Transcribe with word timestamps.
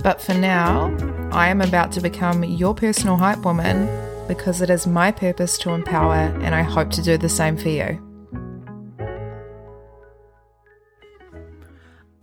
But 0.00 0.20
for 0.20 0.34
now, 0.34 0.96
I 1.32 1.48
am 1.48 1.60
about 1.60 1.92
to 1.92 2.00
become 2.00 2.42
your 2.44 2.74
personal 2.74 3.16
hype 3.16 3.44
woman 3.44 3.86
because 4.26 4.60
it 4.60 4.70
is 4.70 4.86
my 4.86 5.12
purpose 5.12 5.58
to 5.58 5.70
empower, 5.70 6.14
and 6.42 6.54
I 6.54 6.62
hope 6.62 6.90
to 6.92 7.02
do 7.02 7.18
the 7.18 7.28
same 7.28 7.56
for 7.56 7.68
you. 7.68 8.08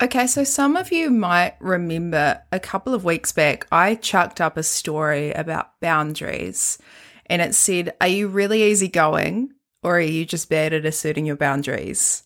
Okay, 0.02 0.28
so 0.28 0.46
some 0.46 0.78
of 0.78 0.94
you 0.94 1.10
might 1.10 1.56
remember 1.60 2.42
a 2.54 2.60
couple 2.60 2.94
of 2.94 3.04
weeks 3.04 3.34
back, 3.34 3.68
I 3.70 3.96
chucked 3.96 4.40
up 4.40 4.56
a 4.56 4.64
story 4.64 5.34
about 5.34 5.80
boundaries, 5.82 6.78
and 7.26 7.42
it 7.42 7.54
said, 7.54 7.94
Are 8.00 8.08
you 8.08 8.30
really 8.30 8.64
easygoing, 8.64 9.52
or 9.84 9.98
are 9.98 10.02
you 10.02 10.26
just 10.26 10.50
bad 10.50 10.72
at 10.72 10.86
asserting 10.86 11.26
your 11.26 11.36
boundaries? 11.36 12.24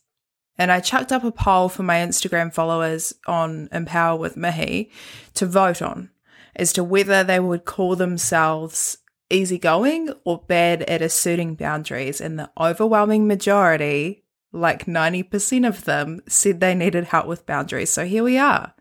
And 0.58 0.72
I 0.72 0.80
chucked 0.80 1.12
up 1.12 1.24
a 1.24 1.32
poll 1.32 1.70
for 1.70 1.84
my 1.84 1.96
Instagram 1.98 2.54
followers 2.54 3.14
on 3.26 3.70
Empower 3.72 4.18
with 4.18 4.38
Mihi 4.38 4.92
to 5.34 5.46
vote 5.46 5.82
on 5.82 6.12
as 6.56 6.74
to 6.74 6.84
whether 6.84 7.24
they 7.24 7.40
would 7.40 7.66
call 7.66 7.96
themselves 7.96 9.00
easygoing 9.30 10.14
or 10.24 10.44
bad 10.48 10.84
at 10.84 11.02
asserting 11.02 11.56
boundaries. 11.56 12.22
And 12.22 12.38
the 12.38 12.52
overwhelming 12.60 13.28
majority, 13.28 14.24
like 14.52 14.86
90% 14.86 15.68
of 15.68 15.86
them, 15.86 16.22
said 16.28 16.60
they 16.60 16.76
needed 16.76 17.06
help 17.06 17.26
with 17.26 17.48
boundaries. 17.48 17.90
So 17.90 18.06
here 18.06 18.24
we 18.24 18.38
are. 18.38 18.74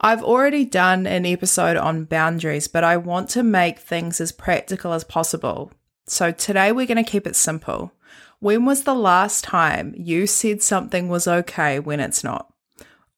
I've 0.00 0.22
already 0.22 0.64
done 0.64 1.06
an 1.06 1.26
episode 1.26 1.76
on 1.76 2.04
boundaries, 2.04 2.68
but 2.68 2.84
I 2.84 2.96
want 2.98 3.30
to 3.30 3.42
make 3.42 3.78
things 3.78 4.20
as 4.20 4.30
practical 4.30 4.92
as 4.92 5.02
possible. 5.02 5.72
So 6.06 6.30
today 6.30 6.70
we're 6.70 6.86
going 6.86 7.02
to 7.02 7.10
keep 7.10 7.26
it 7.26 7.34
simple. 7.34 7.92
When 8.40 8.64
was 8.64 8.84
the 8.84 8.94
last 8.94 9.44
time 9.44 9.94
you 9.96 10.26
said 10.26 10.62
something 10.62 11.08
was 11.08 11.26
okay 11.26 11.80
when 11.80 12.00
it's 12.00 12.22
not? 12.22 12.52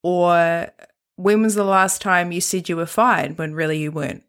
Or 0.02 0.68
when 1.16 1.42
was 1.42 1.54
the 1.54 1.64
last 1.64 2.00
time 2.00 2.32
you 2.32 2.40
said 2.40 2.68
you 2.68 2.76
were 2.76 2.86
fine 2.86 3.36
when 3.36 3.54
really 3.54 3.78
you 3.78 3.92
weren't? 3.92 4.24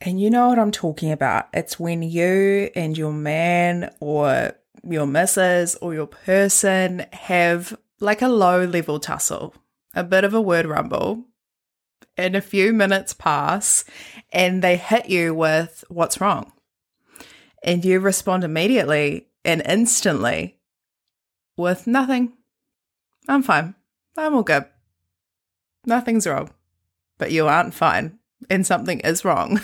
And 0.00 0.20
you 0.20 0.30
know 0.30 0.48
what 0.48 0.58
I'm 0.58 0.72
talking 0.72 1.12
about. 1.12 1.48
It's 1.54 1.78
when 1.78 2.02
you 2.02 2.70
and 2.74 2.98
your 2.98 3.12
man 3.12 3.94
or 4.00 4.52
your 4.82 5.06
missus 5.06 5.76
or 5.76 5.94
your 5.94 6.06
person 6.06 7.06
have 7.12 7.78
like 8.00 8.20
a 8.20 8.28
low 8.28 8.64
level 8.64 8.98
tussle, 8.98 9.54
a 9.94 10.04
bit 10.04 10.24
of 10.24 10.34
a 10.34 10.40
word 10.40 10.66
rumble, 10.66 11.24
and 12.16 12.36
a 12.36 12.40
few 12.40 12.72
minutes 12.72 13.12
pass 13.12 13.84
and 14.32 14.62
they 14.62 14.76
hit 14.76 15.08
you 15.08 15.34
with 15.34 15.84
what's 15.88 16.20
wrong. 16.20 16.52
And 17.62 17.84
you 17.84 18.00
respond 18.00 18.44
immediately 18.44 19.28
and 19.44 19.62
instantly 19.66 20.58
with 21.56 21.86
nothing. 21.86 22.32
I'm 23.28 23.42
fine. 23.42 23.74
I'm 24.16 24.34
all 24.34 24.42
good. 24.42 24.64
Nothing's 25.86 26.26
wrong. 26.26 26.50
But 27.18 27.30
you 27.30 27.46
aren't 27.46 27.74
fine 27.74 28.18
and 28.50 28.66
something 28.66 29.00
is 29.00 29.24
wrong. 29.24 29.60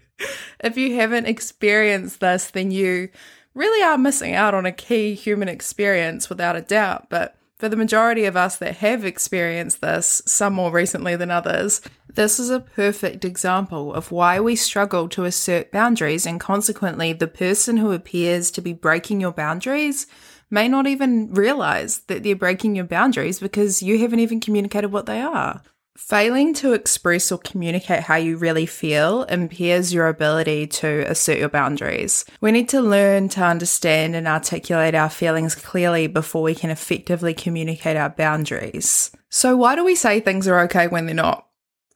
if 0.60 0.76
you 0.76 0.96
haven't 0.96 1.26
experienced 1.26 2.20
this, 2.20 2.50
then 2.50 2.70
you 2.70 3.08
really 3.54 3.82
are 3.82 3.98
missing 3.98 4.34
out 4.34 4.54
on 4.54 4.66
a 4.66 4.72
key 4.72 5.14
human 5.14 5.48
experience 5.48 6.28
without 6.28 6.56
a 6.56 6.60
doubt. 6.60 7.08
But 7.08 7.36
for 7.58 7.68
the 7.68 7.76
majority 7.76 8.24
of 8.24 8.36
us 8.36 8.56
that 8.56 8.76
have 8.76 9.04
experienced 9.04 9.80
this, 9.80 10.22
some 10.26 10.54
more 10.54 10.72
recently 10.72 11.16
than 11.16 11.30
others, 11.30 11.80
this 12.12 12.38
is 12.38 12.50
a 12.50 12.60
perfect 12.60 13.24
example 13.24 13.94
of 13.94 14.10
why 14.10 14.40
we 14.40 14.56
struggle 14.56 15.08
to 15.10 15.24
assert 15.24 15.72
boundaries, 15.72 16.26
and 16.26 16.40
consequently, 16.40 17.12
the 17.12 17.26
person 17.26 17.76
who 17.76 17.92
appears 17.92 18.50
to 18.52 18.60
be 18.60 18.72
breaking 18.72 19.20
your 19.20 19.32
boundaries 19.32 20.06
may 20.50 20.68
not 20.68 20.86
even 20.86 21.32
realize 21.32 22.00
that 22.06 22.22
they're 22.22 22.36
breaking 22.36 22.76
your 22.76 22.84
boundaries 22.84 23.40
because 23.40 23.82
you 23.82 23.98
haven't 23.98 24.20
even 24.20 24.40
communicated 24.40 24.92
what 24.92 25.06
they 25.06 25.20
are. 25.20 25.62
Failing 25.96 26.54
to 26.54 26.72
express 26.72 27.30
or 27.30 27.38
communicate 27.38 28.00
how 28.00 28.16
you 28.16 28.36
really 28.36 28.66
feel 28.66 29.22
impairs 29.24 29.94
your 29.94 30.08
ability 30.08 30.66
to 30.66 31.08
assert 31.08 31.38
your 31.38 31.48
boundaries. 31.48 32.24
We 32.40 32.50
need 32.50 32.68
to 32.70 32.80
learn 32.80 33.28
to 33.30 33.44
understand 33.44 34.16
and 34.16 34.26
articulate 34.26 34.96
our 34.96 35.08
feelings 35.08 35.54
clearly 35.54 36.08
before 36.08 36.42
we 36.42 36.56
can 36.56 36.70
effectively 36.70 37.32
communicate 37.32 37.96
our 37.96 38.10
boundaries. 38.10 39.12
So, 39.30 39.56
why 39.56 39.76
do 39.76 39.84
we 39.84 39.94
say 39.94 40.18
things 40.18 40.48
are 40.48 40.60
okay 40.62 40.88
when 40.88 41.06
they're 41.06 41.14
not? 41.14 41.46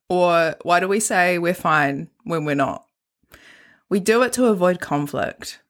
Or 0.08 0.54
why 0.62 0.78
do 0.78 0.86
we 0.86 1.00
say 1.00 1.38
we're 1.38 1.52
fine 1.52 2.08
when 2.22 2.44
we're 2.44 2.54
not? 2.54 2.86
We 3.88 3.98
do 3.98 4.22
it 4.22 4.32
to 4.34 4.46
avoid 4.46 4.80
conflict. 4.80 5.60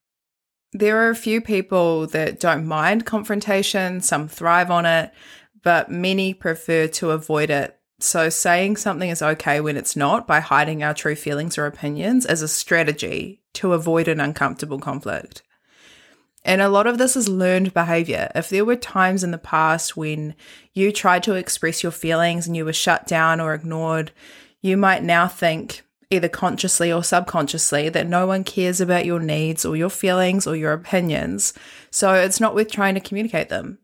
There 0.74 0.98
are 0.98 1.08
a 1.08 1.16
few 1.16 1.40
people 1.40 2.06
that 2.08 2.40
don't 2.40 2.66
mind 2.66 3.06
confrontation, 3.06 4.02
some 4.02 4.28
thrive 4.28 4.70
on 4.70 4.84
it, 4.84 5.12
but 5.62 5.90
many 5.90 6.34
prefer 6.34 6.88
to 6.88 7.10
avoid 7.12 7.48
it 7.48 7.77
so, 8.00 8.28
saying 8.28 8.76
something 8.76 9.10
is 9.10 9.22
okay 9.22 9.60
when 9.60 9.76
it's 9.76 9.96
not 9.96 10.26
by 10.26 10.38
hiding 10.38 10.84
our 10.84 10.94
true 10.94 11.16
feelings 11.16 11.58
or 11.58 11.66
opinions 11.66 12.24
is 12.26 12.42
a 12.42 12.48
strategy 12.48 13.40
to 13.54 13.72
avoid 13.72 14.06
an 14.06 14.20
uncomfortable 14.20 14.78
conflict. 14.78 15.42
And 16.44 16.60
a 16.60 16.68
lot 16.68 16.86
of 16.86 16.98
this 16.98 17.16
is 17.16 17.28
learned 17.28 17.74
behavior. 17.74 18.30
If 18.36 18.50
there 18.50 18.64
were 18.64 18.76
times 18.76 19.24
in 19.24 19.32
the 19.32 19.38
past 19.38 19.96
when 19.96 20.36
you 20.74 20.92
tried 20.92 21.24
to 21.24 21.34
express 21.34 21.82
your 21.82 21.90
feelings 21.90 22.46
and 22.46 22.56
you 22.56 22.64
were 22.64 22.72
shut 22.72 23.08
down 23.08 23.40
or 23.40 23.52
ignored, 23.52 24.12
you 24.62 24.76
might 24.76 25.02
now 25.02 25.26
think, 25.26 25.82
either 26.08 26.28
consciously 26.28 26.92
or 26.92 27.02
subconsciously, 27.02 27.88
that 27.88 28.06
no 28.06 28.28
one 28.28 28.44
cares 28.44 28.80
about 28.80 29.06
your 29.06 29.20
needs 29.20 29.64
or 29.64 29.76
your 29.76 29.90
feelings 29.90 30.46
or 30.46 30.54
your 30.54 30.72
opinions. 30.72 31.52
So 31.90 32.14
it's 32.14 32.40
not 32.40 32.54
worth 32.54 32.70
trying 32.70 32.94
to 32.94 33.00
communicate 33.00 33.48
them. 33.48 33.78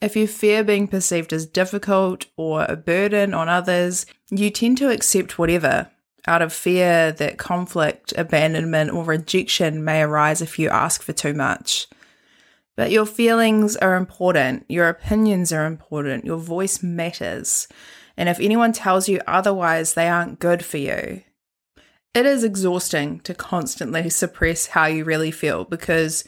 If 0.00 0.16
you 0.16 0.26
fear 0.26 0.64
being 0.64 0.88
perceived 0.88 1.32
as 1.32 1.44
difficult 1.44 2.26
or 2.36 2.64
a 2.64 2.76
burden 2.76 3.34
on 3.34 3.48
others, 3.48 4.06
you 4.30 4.50
tend 4.50 4.78
to 4.78 4.90
accept 4.90 5.38
whatever 5.38 5.90
out 6.26 6.42
of 6.42 6.52
fear 6.52 7.12
that 7.12 7.38
conflict, 7.38 8.12
abandonment, 8.16 8.90
or 8.90 9.04
rejection 9.04 9.84
may 9.84 10.02
arise 10.02 10.40
if 10.40 10.58
you 10.58 10.68
ask 10.70 11.02
for 11.02 11.12
too 11.12 11.34
much. 11.34 11.86
But 12.76 12.90
your 12.90 13.04
feelings 13.04 13.76
are 13.76 13.96
important, 13.96 14.64
your 14.68 14.88
opinions 14.88 15.52
are 15.52 15.66
important, 15.66 16.24
your 16.24 16.38
voice 16.38 16.82
matters. 16.82 17.68
And 18.16 18.28
if 18.28 18.40
anyone 18.40 18.72
tells 18.72 19.08
you 19.08 19.20
otherwise, 19.26 19.94
they 19.94 20.08
aren't 20.08 20.40
good 20.40 20.64
for 20.64 20.78
you. 20.78 21.22
It 22.14 22.26
is 22.26 22.42
exhausting 22.42 23.20
to 23.20 23.34
constantly 23.34 24.08
suppress 24.10 24.68
how 24.68 24.86
you 24.86 25.04
really 25.04 25.30
feel 25.30 25.64
because 25.64 26.24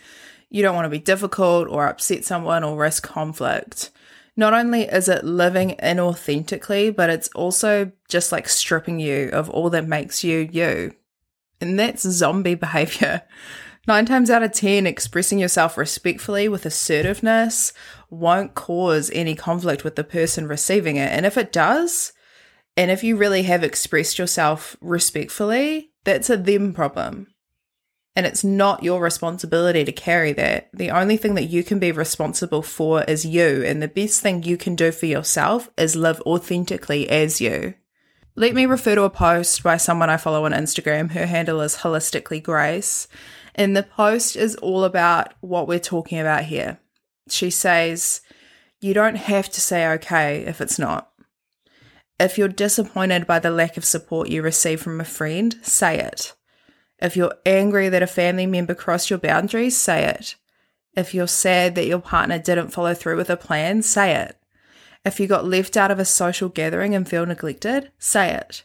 you 0.53 0.63
don't 0.63 0.75
want 0.75 0.85
to 0.85 0.91
be 0.91 0.99
difficult 0.99 1.67
or 1.69 1.89
upset 1.89 2.27
someone 2.27 2.63
or 2.63 2.77
risk 2.77 3.03
conflict. 3.03 3.91
Not 4.37 4.53
only 4.53 4.83
is 4.83 5.09
it 5.09 5.25
living 5.25 5.77
inauthentically, 5.83 6.95
but 6.95 7.09
it's 7.09 7.29
also 7.29 7.91
just 8.09 8.33
like 8.33 8.49
stripping 8.49 9.01
you 9.01 9.31
of 9.33 9.49
all 9.49 9.71
that 9.71 9.89
makes 9.89 10.23
you 10.23 10.49
you. 10.53 10.95
And 11.63 11.79
that's 11.79 12.03
zombie 12.03 12.55
behavior. 12.67 13.23
Nine 13.89 14.05
times 14.05 14.29
out 14.31 14.43
of 14.43 14.53
10, 14.53 14.87
expressing 14.87 15.39
yourself 15.39 15.79
respectfully 15.79 16.49
with 16.49 16.67
assertiveness 16.67 17.73
won't 18.11 18.55
cause 18.55 19.11
any 19.15 19.35
conflict 19.35 19.85
with 19.85 19.97
the 19.97 20.05
person 20.05 20.47
receiving 20.47 20.97
it. 20.97 21.11
And 21.11 21.25
if 21.25 21.39
it 21.39 21.51
does, 21.51 22.13
and 22.77 22.91
if 22.91 23.03
you 23.03 23.17
really 23.17 23.45
have 23.45 23.65
expressed 23.65 24.19
yourself 24.19 24.77
respectfully, 24.83 25.93
that's 26.05 26.29
a 26.29 26.37
them 26.37 26.75
problem. 26.75 27.31
And 28.14 28.26
it's 28.26 28.44
not 28.44 28.82
your 28.82 29.00
responsibility 29.00 29.85
to 29.85 29.93
carry 29.93 30.32
that. 30.35 30.69
The 30.75 30.91
only 30.91 31.17
thing 31.17 31.35
that 31.37 31.49
you 31.49 31.64
can 31.64 31.79
be 31.79 31.93
responsible 31.93 32.62
for 32.62 33.05
is 33.05 33.25
you. 33.25 33.64
And 33.64 33.82
the 33.82 33.88
best 33.88 34.20
thing 34.20 34.43
you 34.43 34.59
can 34.59 34.76
do 34.76 34.93
for 34.93 35.06
yourself 35.06 35.70
is 35.79 35.97
live 35.97 36.20
authentically 36.23 37.09
as 37.09 37.41
you. 37.41 37.75
Let 38.35 38.55
me 38.55 38.67
refer 38.67 38.94
to 38.94 39.05
a 39.05 39.11
post 39.11 39.62
by 39.62 39.79
someone 39.79 40.11
I 40.11 40.19
follow 40.19 40.44
on 40.44 40.53
Instagram. 40.53 41.12
Her 41.12 41.26
handle 41.26 41.62
is 41.62 41.79
Holistically 41.79 42.43
Grace. 42.43 43.09
And 43.55 43.76
the 43.76 43.82
post 43.82 44.37
is 44.37 44.56
all 44.56 44.85
about 44.85 45.32
what 45.41 45.69
we're 45.69 45.79
talking 45.79 46.19
about 46.19 46.44
here. 46.44 46.79
She 47.29 47.50
says, 47.50 48.20
You 48.81 48.93
don't 48.94 49.17
have 49.17 49.49
to 49.50 49.61
say 49.61 49.87
okay 49.93 50.44
if 50.44 50.61
it's 50.61 50.79
not. 50.79 51.11
If 52.20 52.38
you're 52.38 52.49
disappointed 52.49 53.26
by 53.26 53.38
the 53.38 53.50
lack 53.50 53.76
of 53.76 53.85
support 53.85 54.29
you 54.29 54.43
receive 54.43 54.81
from 54.81 55.00
a 55.00 55.05
friend, 55.05 55.56
say 55.62 55.99
it. 55.99 56.35
If 57.03 57.17
you're 57.17 57.35
angry 57.45 57.89
that 57.89 58.05
a 58.05 58.07
family 58.07 58.47
member 58.47 58.77
crossed 58.77 59.11
your 59.11 59.19
boundaries, 59.19 59.77
say 59.77 60.05
it. 60.05 60.37
If 60.97 61.13
you're 61.13 61.27
sad 61.27 61.75
that 61.75 61.87
your 61.87 61.99
partner 61.99 62.39
didn't 62.39 62.69
follow 62.69 62.95
through 62.95 63.17
with 63.17 63.29
a 63.29 63.37
plan, 63.37 63.83
say 63.83 64.15
it. 64.15 64.37
If 65.05 65.19
you 65.19 65.27
got 65.27 65.45
left 65.45 65.77
out 65.77 65.91
of 65.91 65.99
a 65.99 66.05
social 66.05 66.49
gathering 66.49 66.95
and 66.95 67.09
feel 67.09 67.27
neglected, 67.27 67.91
say 67.99 68.33
it. 68.33 68.63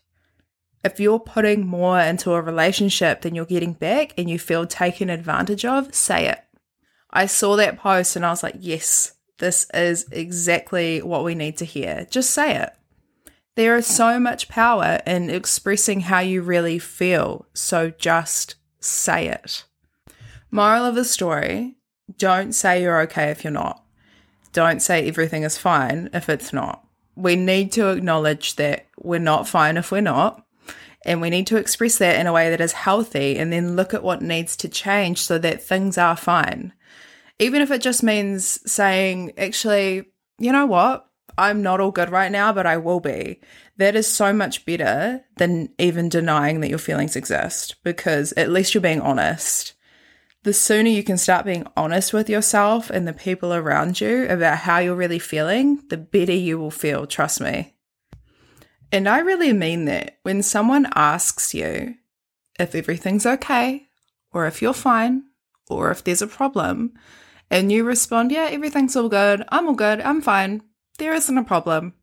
If 0.84 1.00
you're 1.00 1.20
putting 1.20 1.66
more 1.66 2.00
into 2.00 2.34
a 2.34 2.42
relationship 2.42 3.22
than 3.22 3.34
you're 3.34 3.44
getting 3.44 3.74
back 3.74 4.14
and 4.20 4.30
you 4.30 4.38
feel 4.38 4.68
taken 4.68 5.10
advantage 5.10 5.66
of, 5.66 5.96
say 5.96 6.28
it. 6.28 6.40
I 7.10 7.26
saw 7.26 7.56
that 7.56 7.80
post 7.80 8.16
and 8.16 8.24
I 8.24 8.30
was 8.30 8.44
like, 8.44 8.58
yes, 8.60 9.14
this 9.40 9.68
is 9.74 10.06
exactly 10.12 11.02
what 11.02 11.24
we 11.24 11.34
need 11.34 11.58
to 11.58 11.66
hear. 11.66 12.06
Just 12.12 12.30
say 12.30 12.56
it. 12.56 12.77
There 13.58 13.76
is 13.76 13.88
so 13.88 14.20
much 14.20 14.50
power 14.50 15.00
in 15.08 15.32
expressing 15.32 16.02
how 16.02 16.20
you 16.20 16.44
really 16.44 16.78
feel, 16.78 17.48
so 17.56 17.90
just 17.90 18.54
say 18.80 19.30
it. 19.30 19.64
Moral 20.52 20.86
of 20.86 20.94
the 20.94 21.04
story 21.04 21.76
don't 22.20 22.54
say 22.54 22.84
you're 22.84 23.02
okay 23.02 23.32
if 23.32 23.44
you're 23.44 23.50
not. 23.50 23.84
Don't 24.54 24.80
say 24.80 25.08
everything 25.08 25.42
is 25.42 25.58
fine 25.58 26.12
if 26.14 26.30
it's 26.30 26.54
not. 26.54 26.86
We 27.16 27.36
need 27.36 27.72
to 27.72 27.90
acknowledge 27.90 28.58
that 28.58 28.86
we're 29.00 29.18
not 29.18 29.48
fine 29.48 29.78
if 29.78 29.92
we're 29.92 30.02
not, 30.02 30.46
and 31.04 31.20
we 31.20 31.32
need 31.32 31.48
to 31.48 31.58
express 31.58 31.98
that 31.98 32.20
in 32.20 32.28
a 32.28 32.34
way 32.34 32.52
that 32.52 32.62
is 32.62 32.74
healthy 32.74 33.40
and 33.40 33.52
then 33.52 33.76
look 33.76 33.92
at 33.92 34.04
what 34.04 34.22
needs 34.22 34.56
to 34.58 34.70
change 34.70 35.24
so 35.24 35.40
that 35.40 35.64
things 35.64 35.98
are 35.98 36.16
fine. 36.16 36.74
Even 37.40 37.64
if 37.64 37.72
it 37.72 37.82
just 37.82 38.04
means 38.04 38.60
saying, 38.72 39.34
actually, 39.36 40.06
you 40.38 40.52
know 40.52 40.68
what? 40.68 41.07
I'm 41.38 41.62
not 41.62 41.80
all 41.80 41.92
good 41.92 42.10
right 42.10 42.32
now, 42.32 42.52
but 42.52 42.66
I 42.66 42.78
will 42.78 43.00
be. 43.00 43.40
That 43.78 43.96
is 43.96 44.08
so 44.08 44.34
much 44.34 44.66
better 44.66 45.24
than 45.38 45.70
even 45.78 46.10
denying 46.10 46.62
that 46.62 46.70
your 46.70 46.80
feelings 46.80 47.16
exist 47.16 47.76
because 47.84 48.34
at 48.34 48.50
least 48.50 48.74
you're 48.74 48.82
being 48.82 49.02
honest. 49.02 49.74
The 50.44 50.54
sooner 50.54 50.90
you 50.90 51.04
can 51.04 51.18
start 51.18 51.46
being 51.46 51.68
honest 51.76 52.14
with 52.14 52.30
yourself 52.30 52.90
and 52.90 53.08
the 53.08 53.14
people 53.14 53.54
around 53.54 54.00
you 54.02 54.28
about 54.30 54.60
how 54.60 54.80
you're 54.80 54.96
really 54.96 55.20
feeling, 55.20 55.84
the 55.90 55.98
better 55.98 56.34
you 56.34 56.58
will 56.58 56.72
feel, 56.72 57.06
trust 57.06 57.42
me. 57.42 57.76
And 58.92 59.08
I 59.08 59.20
really 59.20 59.54
mean 59.54 59.86
that. 59.86 60.20
When 60.24 60.42
someone 60.42 60.88
asks 60.96 61.54
you 61.54 61.96
if 62.58 62.74
everything's 62.74 63.26
okay, 63.26 63.88
or 64.32 64.48
if 64.48 64.62
you're 64.62 64.74
fine, 64.74 65.24
or 65.70 65.92
if 65.92 66.04
there's 66.04 66.22
a 66.22 66.28
problem, 66.28 66.94
and 67.52 67.72
you 67.72 67.84
respond, 67.84 68.32
Yeah, 68.32 68.48
everything's 68.50 68.96
all 68.96 69.10
good, 69.10 69.44
I'm 69.50 69.68
all 69.68 69.74
good, 69.74 70.02
I'm 70.02 70.22
fine, 70.22 70.62
there 70.98 71.14
isn't 71.14 71.38
a 71.38 71.44
problem. 71.44 71.94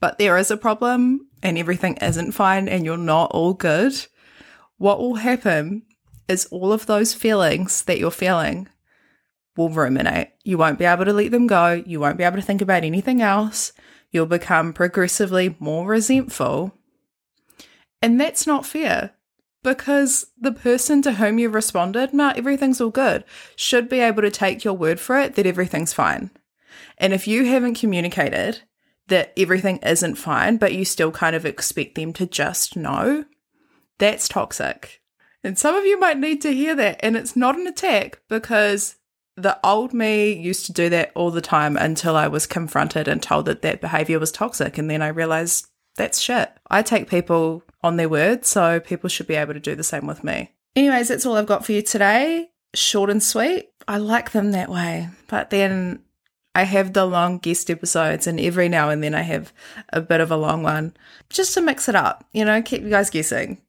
But 0.00 0.18
there 0.18 0.36
is 0.38 0.50
a 0.50 0.56
problem 0.56 1.28
and 1.42 1.58
everything 1.58 1.96
isn't 1.96 2.32
fine 2.32 2.68
and 2.68 2.84
you're 2.84 2.96
not 2.96 3.30
all 3.32 3.54
good. 3.54 3.94
What 4.78 4.98
will 4.98 5.16
happen 5.16 5.82
is 6.28 6.46
all 6.46 6.72
of 6.72 6.86
those 6.86 7.12
feelings 7.12 7.82
that 7.82 7.98
you're 7.98 8.10
feeling 8.10 8.68
will 9.56 9.68
ruminate. 9.68 10.28
You 10.42 10.56
won't 10.56 10.78
be 10.78 10.84
able 10.86 11.04
to 11.04 11.12
let 11.12 11.32
them 11.32 11.46
go. 11.46 11.82
You 11.84 12.00
won't 12.00 12.16
be 12.16 12.24
able 12.24 12.36
to 12.36 12.42
think 12.42 12.62
about 12.62 12.84
anything 12.84 13.20
else. 13.20 13.72
You'll 14.10 14.26
become 14.26 14.72
progressively 14.72 15.56
more 15.58 15.86
resentful. 15.86 16.72
And 18.00 18.18
that's 18.18 18.46
not 18.46 18.64
fair 18.64 19.12
because 19.62 20.26
the 20.40 20.52
person 20.52 21.02
to 21.02 21.12
whom 21.12 21.38
you 21.38 21.50
responded, 21.50 22.14
nah, 22.14 22.32
everything's 22.34 22.80
all 22.80 22.90
good, 22.90 23.24
should 23.56 23.88
be 23.88 24.00
able 24.00 24.22
to 24.22 24.30
take 24.30 24.64
your 24.64 24.74
word 24.74 24.98
for 24.98 25.20
it 25.20 25.34
that 25.34 25.46
everything's 25.46 25.92
fine. 25.92 26.30
And 26.98 27.12
if 27.12 27.26
you 27.26 27.46
haven't 27.46 27.74
communicated 27.74 28.62
that 29.08 29.32
everything 29.36 29.78
isn't 29.78 30.16
fine, 30.16 30.56
but 30.56 30.72
you 30.72 30.84
still 30.84 31.10
kind 31.10 31.34
of 31.34 31.44
expect 31.44 31.94
them 31.96 32.12
to 32.14 32.26
just 32.26 32.76
know, 32.76 33.24
that's 33.98 34.28
toxic. 34.28 35.02
And 35.42 35.58
some 35.58 35.74
of 35.74 35.84
you 35.84 35.98
might 35.98 36.18
need 36.18 36.40
to 36.42 36.52
hear 36.52 36.74
that. 36.76 37.00
And 37.00 37.16
it's 37.16 37.34
not 37.34 37.58
an 37.58 37.66
attack 37.66 38.20
because 38.28 38.96
the 39.36 39.58
old 39.64 39.92
me 39.92 40.32
used 40.32 40.66
to 40.66 40.72
do 40.72 40.88
that 40.90 41.12
all 41.14 41.30
the 41.30 41.40
time 41.40 41.76
until 41.76 42.14
I 42.14 42.28
was 42.28 42.46
confronted 42.46 43.08
and 43.08 43.22
told 43.22 43.46
that 43.46 43.62
that 43.62 43.80
behavior 43.80 44.18
was 44.18 44.30
toxic. 44.30 44.78
And 44.78 44.90
then 44.90 45.02
I 45.02 45.08
realized 45.08 45.66
that's 45.96 46.20
shit. 46.20 46.50
I 46.70 46.82
take 46.82 47.08
people 47.08 47.62
on 47.82 47.96
their 47.96 48.08
word, 48.08 48.44
so 48.44 48.78
people 48.80 49.08
should 49.08 49.26
be 49.26 49.34
able 49.34 49.54
to 49.54 49.60
do 49.60 49.74
the 49.74 49.82
same 49.82 50.06
with 50.06 50.22
me. 50.22 50.52
Anyways, 50.76 51.08
that's 51.08 51.26
all 51.26 51.36
I've 51.36 51.46
got 51.46 51.64
for 51.64 51.72
you 51.72 51.82
today. 51.82 52.50
Short 52.74 53.10
and 53.10 53.22
sweet. 53.22 53.70
I 53.88 53.96
like 53.96 54.32
them 54.32 54.52
that 54.52 54.68
way. 54.68 55.08
But 55.26 55.50
then 55.50 56.02
I 56.54 56.64
have 56.64 56.92
the 56.92 57.06
long 57.06 57.38
guest 57.38 57.70
episodes, 57.70 58.26
and 58.26 58.40
every 58.40 58.68
now 58.68 58.90
and 58.90 59.04
then 59.04 59.14
I 59.14 59.22
have 59.22 59.52
a 59.92 60.00
bit 60.00 60.20
of 60.20 60.30
a 60.30 60.36
long 60.36 60.62
one 60.62 60.94
just 61.28 61.54
to 61.54 61.60
mix 61.60 61.88
it 61.88 61.94
up, 61.94 62.24
you 62.32 62.44
know, 62.44 62.60
keep 62.60 62.82
you 62.82 62.90
guys 62.90 63.08
guessing. 63.08 63.62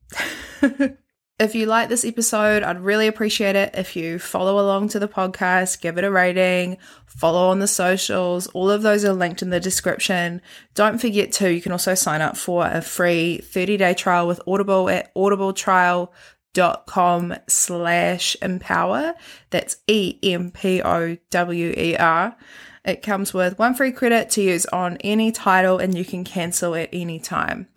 if 1.39 1.56
you 1.56 1.68
like 1.68 1.89
this 1.89 2.06
episode, 2.06 2.63
I'd 2.63 2.81
really 2.81 3.07
appreciate 3.07 3.56
it 3.56 3.75
if 3.75 3.95
you 3.95 4.19
follow 4.19 4.60
along 4.60 4.89
to 4.89 5.00
the 5.00 5.07
podcast, 5.07 5.81
give 5.81 5.98
it 5.98 6.04
a 6.04 6.12
rating, 6.12 6.78
follow 7.06 7.50
on 7.50 7.59
the 7.59 7.68
socials. 7.68 8.47
All 8.47 8.69
of 8.69 8.81
those 8.81 9.06
are 9.06 9.14
linked 9.14 9.42
in 9.42 9.52
the 9.52 9.59
description. 9.59 10.42
Don't 10.73 11.00
forget 11.00 11.31
to, 11.33 11.54
you 11.54 11.61
can 11.61 11.71
also 11.71 11.95
sign 11.95 12.21
up 12.21 12.35
for 12.35 12.68
a 12.68 12.81
free 12.81 13.38
30 13.40 13.78
day 13.78 13.94
trial 13.94 14.28
with 14.28 14.42
Audible 14.47 14.90
at 14.90 15.14
audibletrial.com 15.16 17.35
slash 17.47 18.35
empower. 18.42 19.14
That's 19.52 19.78
E 19.88 20.18
M 20.23 20.52
P 20.52 20.81
O 20.81 21.18
W 21.30 21.73
E 21.78 21.95
R. 21.97 22.35
It 22.83 23.04
comes 23.04 23.33
with 23.33 23.59
one 23.59 23.76
free 23.76 23.92
credit 23.92 24.30
to 24.31 24.42
use 24.42 24.66
on 24.68 24.97
any 24.97 25.31
title 25.31 25.78
and 25.78 25.95
you 25.95 26.04
can 26.04 26.23
cancel 26.23 26.76
at 26.76 26.90
any 26.92 27.19
time. 27.19 27.68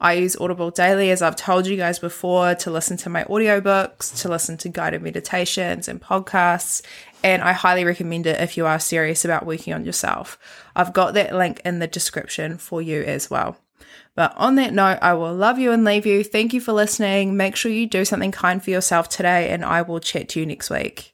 I 0.00 0.14
use 0.14 0.36
Audible 0.36 0.70
daily, 0.70 1.10
as 1.10 1.22
I've 1.22 1.36
told 1.36 1.66
you 1.66 1.76
guys 1.76 1.98
before, 1.98 2.54
to 2.56 2.70
listen 2.70 2.96
to 2.98 3.08
my 3.08 3.24
audiobooks, 3.24 4.20
to 4.20 4.28
listen 4.28 4.56
to 4.58 4.68
guided 4.68 5.02
meditations 5.02 5.88
and 5.88 6.00
podcasts, 6.00 6.82
and 7.22 7.42
I 7.42 7.52
highly 7.52 7.84
recommend 7.84 8.26
it 8.26 8.40
if 8.40 8.56
you 8.56 8.66
are 8.66 8.78
serious 8.78 9.24
about 9.24 9.46
working 9.46 9.72
on 9.72 9.84
yourself. 9.84 10.38
I've 10.76 10.92
got 10.92 11.14
that 11.14 11.34
link 11.34 11.62
in 11.64 11.78
the 11.78 11.86
description 11.86 12.58
for 12.58 12.82
you 12.82 13.02
as 13.02 13.30
well. 13.30 13.56
But 14.14 14.34
on 14.36 14.56
that 14.56 14.74
note, 14.74 14.98
I 15.00 15.14
will 15.14 15.34
love 15.34 15.58
you 15.58 15.72
and 15.72 15.84
leave 15.84 16.06
you. 16.06 16.22
Thank 16.22 16.52
you 16.52 16.60
for 16.60 16.72
listening. 16.72 17.36
Make 17.36 17.56
sure 17.56 17.72
you 17.72 17.86
do 17.86 18.04
something 18.04 18.30
kind 18.32 18.62
for 18.62 18.70
yourself 18.70 19.08
today, 19.08 19.50
and 19.50 19.64
I 19.64 19.82
will 19.82 20.00
chat 20.00 20.28
to 20.30 20.40
you 20.40 20.46
next 20.46 20.70
week. 20.70 21.13